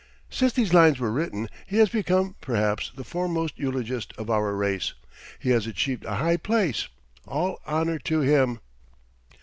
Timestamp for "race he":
4.55-5.51